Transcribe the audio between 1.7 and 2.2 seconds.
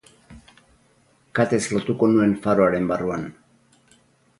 lotuko